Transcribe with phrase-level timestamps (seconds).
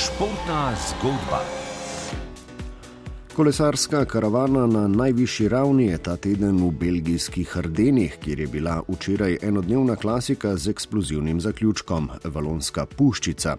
[0.00, 1.59] Sportna Goldbach
[3.40, 9.38] Kolesarska karavana na najvišji ravni je ta teden v belgijskih Ardenih, kjer je bila včeraj
[9.42, 13.56] enodnevna klasika z eksplozivnim zaključkom- Valonska puščica.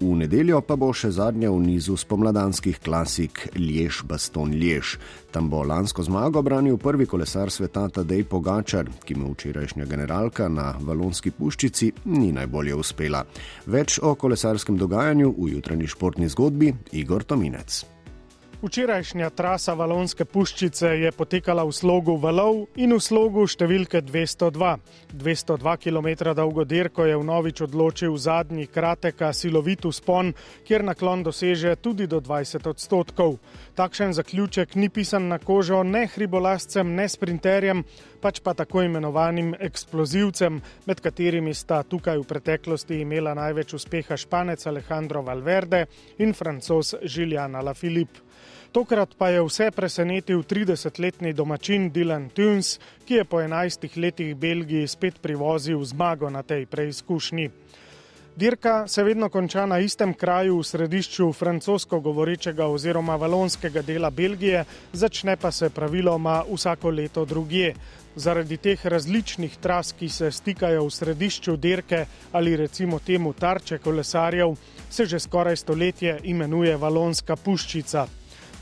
[0.00, 4.98] V nedeljo pa bo še zadnja v nizu spomladanskih klasik Liež Baston Liež.
[5.30, 10.74] Tam bo lansko zmago branil prvi kolesar sveta Tadej Pogačar, ki mu včerajšnja generalka na
[10.80, 13.24] Valonski puščici ni najbolje uspela.
[13.66, 18.01] Več o kolesarskem dogajanju v jutranji športni zgodbi Igor Tominec.
[18.62, 24.76] Včerajšnja trasa Valonske puščice je potekala v slogu valov in v slogu številke 202.
[25.18, 30.30] 202 km dolgo dirko je v novič odločil zadnji kratek, silovit spon,
[30.62, 33.40] kjer naklon doseže tudi do 20 odstotkov.
[33.74, 37.82] Takšen zaključek ni pisan na kožo ne hribolascem, ne sprinterjem,
[38.22, 44.62] pač pa tako imenovanim eksplozivcem, med katerimi sta tukaj v preteklosti imela največ uspeha španec
[44.70, 45.88] Alejandro Valverde
[46.22, 48.30] in francos Žiljan Alaphilippe.
[48.72, 54.88] Tokrat pa je vse presenetil 30-letni domačin Dylan Tunes, ki je po 11 letih Belgiji
[54.88, 57.50] spet privozil zmago na tej preizkušnji.
[58.36, 64.64] Dirka se vedno konča na istem kraju v središču francosko govorečega oziroma valonskega dela Belgije,
[64.92, 67.74] začne pa se praviloma vsako leto drugje.
[68.16, 74.56] Zaradi teh različnih tras, ki se stikajo v središču dirke ali recimo temu tarče kolesarjev,
[74.90, 78.06] se že skoraj stoletje imenuje Valonska puščica.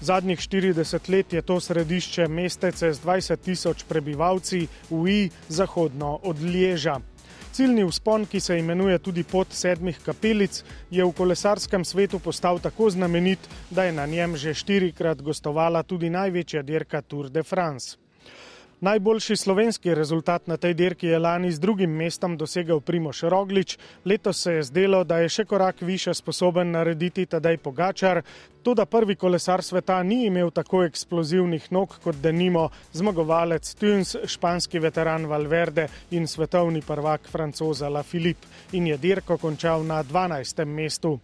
[0.01, 6.41] Zadnjih 40 let je to središče mestece z 20 tisoč prebivalci v I zahodno od
[6.41, 7.01] Lieža.
[7.53, 12.91] Ciljni vzpon, ki se imenuje tudi pot sedmih kapelic, je v kolesarskem svetu postal tako
[12.91, 13.39] znamenit,
[13.71, 17.99] da je na njem že štirikrat gostovala tudi največja dirka Tour de France.
[18.81, 23.79] Najboljši slovenski rezultat na tej dirki je lani z drugim mestom dosegel Primoš Roglič.
[24.05, 28.23] Letos se je zdelo, da je še korak više sposoben narediti tedaj Pogačar.
[28.63, 35.27] Tudi prvi kolesar sveta ni imel tako eksplozivnih nog kot denimo zmagovalec Tuns, španski veteran
[35.27, 40.65] Valverde in svetovni prvak francoza La Philippe in je dirko končal na 12.
[40.65, 41.19] mestu.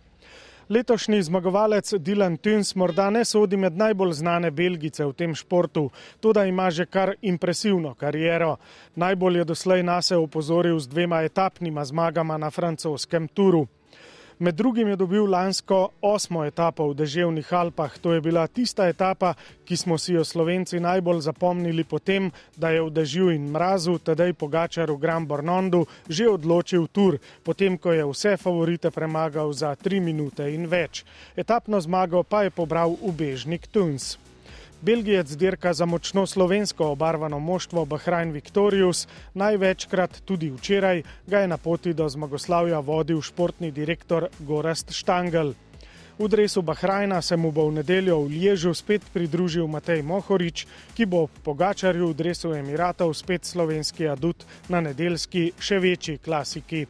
[0.68, 5.90] Letošnji zmagovalec Dylan Tuns morda ne sodi med najbolj znane Belgice v tem športu,
[6.20, 8.56] tudi ima že kar impresivno kariero.
[8.94, 13.66] Najbolj je doslej nas opozoril z dvema etapnima zmagama na francoskem turu.
[14.38, 17.98] Med drugim je dobil lansko osmo etapo v Deževnih Alpah.
[17.98, 19.32] To je bila tista etapa,
[19.64, 24.36] ki smo si jo slovenci najbolj zapomnili potem, da je v dežju in mrazu tedaj
[24.36, 30.04] Pogačar v Gran Bornondu že odločil tur, potem ko je vse favorite premagal za tri
[30.04, 31.04] minute in več.
[31.32, 34.20] Etapno zmago pa je pobral ubežnik Tuns.
[34.80, 41.56] Belgijec dirka za močno slovensko obarvano moštvo Bahrajn Victorius, največkrat tudi včeraj ga je na
[41.56, 45.54] poti do zmagoslavja vodil športni direktor Gorast Štangel.
[46.18, 50.66] V dresu Bahrajna se mu bo v nedeljo v Liežu spet pridružil Matej Mohorič,
[50.96, 56.86] ki bo po Gačarju v dresu Emiratov spet slovenski adut na nedeljski še večji klasiki.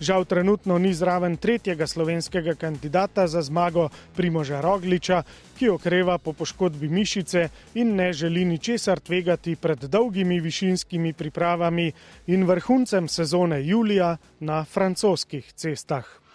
[0.00, 5.22] Žal trenutno ni zraven tretjega slovenskega kandidata za zmago Primoža Rogliča,
[5.58, 11.92] ki okreva po poškodbi mišice in ne želi ničesar tvegati pred dolgimi višinskimi pripravami
[12.26, 16.20] in vrhuncem sezone julija na francoskih cestah.